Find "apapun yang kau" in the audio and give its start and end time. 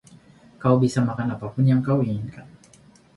1.37-1.97